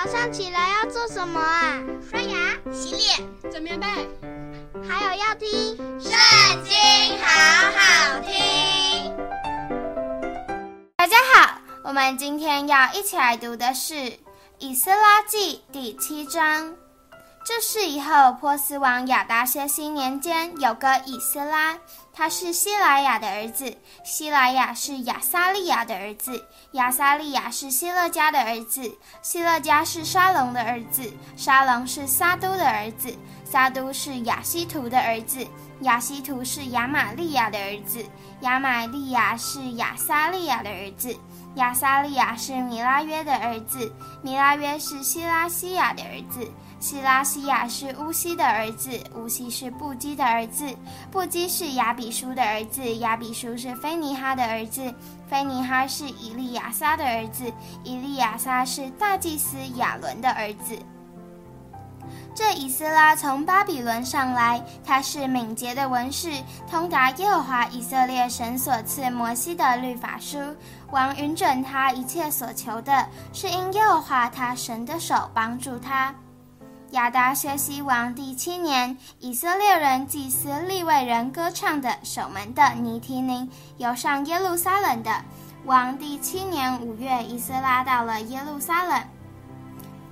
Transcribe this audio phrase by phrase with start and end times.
[0.00, 1.82] 早上起来要做什么啊？
[2.08, 3.86] 刷牙、洗脸、整棉被，
[4.88, 6.12] 还有要听《圣
[6.62, 6.72] 经》，
[7.20, 7.26] 好
[7.72, 9.12] 好听。
[10.94, 13.94] 大家好，我们今天要一起来读的是
[14.60, 16.72] 《以斯拉记》第七章。
[17.48, 21.78] 这是以后波斯王亚达薛西年间，有个以斯拉，
[22.12, 23.74] 他是西莱亚的儿子，
[24.04, 33.16] 西莱亚是亚撒利亚的儿子，亚撒利亚是希勒家的儿子，希勒家是沙龙的儿子，沙龙是撒都的儿子，
[33.46, 35.46] 撒都是亚希图的儿子，
[35.80, 38.04] 亚希图是亚玛利亚的儿子，
[38.42, 41.18] 亚玛利亚是亚撒利亚的儿子，
[41.58, 46.48] 亚撒利亚是米拉约的儿子，米拉约是希拉西亚的儿子。
[46.80, 50.64] 希拉西亚是乌西的儿子，乌西是布基的儿子，
[51.10, 54.94] 布基是亚比书的儿子，亚比书是菲尼哈的儿子，
[55.28, 57.52] 菲尼哈是以利亚撒的儿子，
[57.82, 60.78] 以利亚撒是大祭司亚伦的儿子。
[62.34, 66.30] 这以斯拉从巴比伦上来，他是敏捷的文士，
[66.70, 70.38] 通达耶和华以色列神所赐摩西的律法书。
[70.90, 76.14] 王允准他一切所求的，是因耶和华他神的手帮助他。
[76.92, 85.10] 亚达薛西王第七年，以色列人祭司利未人歌唱的守门的尼提宁有上耶路撒冷的。
[85.66, 89.02] 王第七年五月，以斯拉到了耶路撒冷。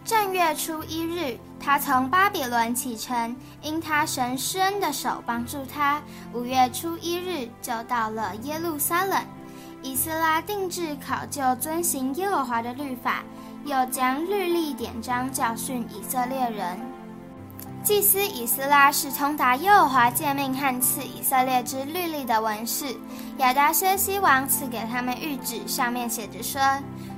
[0.06, 6.00] 正月初一日，他从巴比伦启程，因他神施恩的手帮助他。
[6.32, 9.20] 五月初一日就到了耶路撒冷。
[9.82, 13.24] 以斯拉定制考究遵行耶和华的律法。
[13.64, 16.78] 又将律例典章教训以色列人。
[17.82, 22.94] 祭司以斯拉是通达耶和华诫命和赐以色列之律例的文士。
[23.38, 26.60] 亚达薛西王赐给他们谕旨，上面写着说。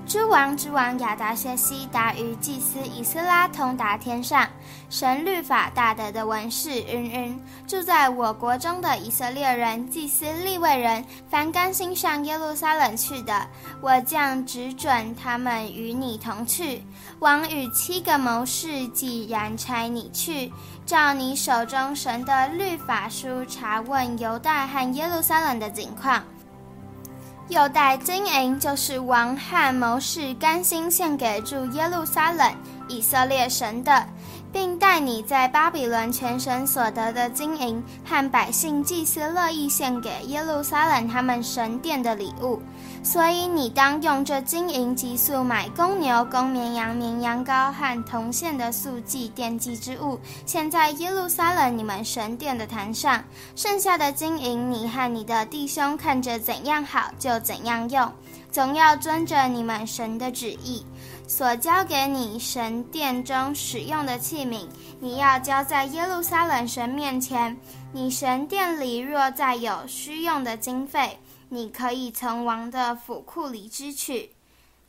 [0.09, 4.49] 诸王之王亚达薛西达与祭司以斯拉通达天上
[4.89, 13.47] 神律法大德的文士云云，住在我国中的以色列人祭司利未人，凡甘心上耶路撒冷去的，
[13.83, 16.83] 我将只准他们与你同去。
[17.19, 20.51] 王与七个谋士既然差你去，
[20.87, 26.25] 照你手中神的律法书查问犹大和耶路撒冷的景况。
[27.49, 32.53] 又带金银，就是王汉谋士甘心献给住耶路撒冷。
[32.89, 34.07] 以色列神的，
[34.53, 42.61] 并带你在巴比伦全神所得的金银和百姓祭司乐意献给耶路撒冷他们神殿的礼物。
[43.03, 53.23] 所以你当用这金银急速买公牛、公绵羊、绵羊羔和铜线的素祭奠祭之物，献在耶路撒冷你们神殿的坛上。
[53.55, 58.13] 剩下的金银，你和你的弟兄看着怎样好就怎样用，
[58.51, 60.85] 总要遵着你们神的旨意。
[61.27, 64.67] 所交给你神殿中使用的器皿，
[64.99, 67.55] 你要交在耶路撒冷神面前。
[67.93, 71.19] 你神殿里若再有需用的经费，
[71.51, 74.31] 你可以从王的府库里支取。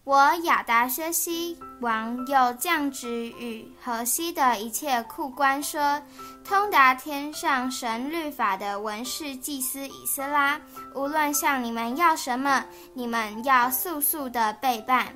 [0.05, 6.01] 我亚达薛西王又降旨与河西的一切库官说：
[6.43, 10.59] 通达天上神律法的文士祭司以斯拉，
[10.95, 15.07] 无论向你们要什么，你们要速速的备办，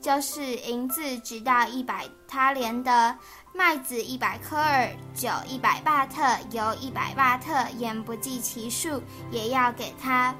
[0.00, 3.16] 就是银子直到一百他连的，
[3.54, 10.34] 麦子一百科尔，酒一百巴特，油一百巴特，盐不计其数，也要给他。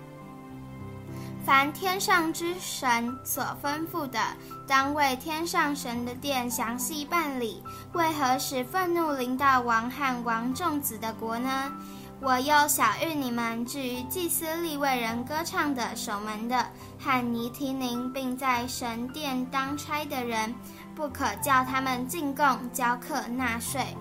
[1.44, 4.20] 凡天上之神所吩咐的，
[4.66, 7.62] 当为天上神的殿详细办理。
[7.94, 11.72] 为何使愤怒临到王汉王众子的国呢？
[12.20, 16.66] 我又晓谕你们：至于祭司利未人歌唱的、守门的
[16.98, 20.54] 和尼提宁，并在神殿当差的人，
[20.94, 23.96] 不可叫他们进贡、交课、纳税。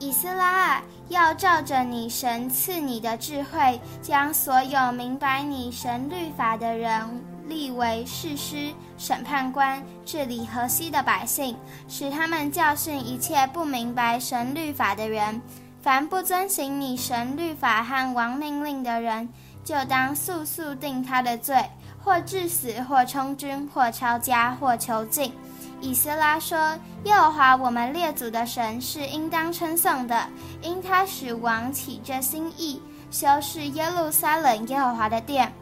[0.00, 7.02] 以斯拉啊，要照着你神赐你的智慧，将所有明白你神律法的人
[7.48, 11.56] 立为誓师、审判官，治理河西的百姓，
[11.88, 15.42] 使他们教训一切不明白神律法的人。
[15.82, 19.28] 凡不遵行你神律法和王命令的人，
[19.64, 21.56] 就当速速定他的罪，
[22.04, 25.32] 或致死，或充军，或抄家，或囚禁。
[25.80, 26.58] 以斯拉说
[27.04, 30.28] ：“耶和华我们列祖的神是应当称颂的，
[30.60, 35.52] 因他使王起这心意，修饰耶路撒冷耶和华的殿，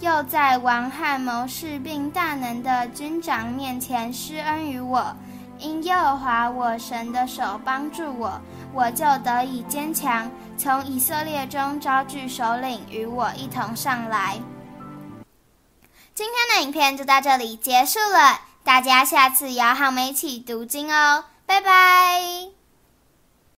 [0.00, 5.14] 又在王汉谋士并大能的军长面前施恩于我。
[5.58, 8.40] 因耶和华我神的手帮助我，
[8.72, 14.40] 我就得以坚强，从以色列中招聚首领与我一同上来。”
[16.14, 18.40] 今天的影片就到这里结束了。
[18.64, 22.47] 大家下次要和我们一起读经哦，拜拜。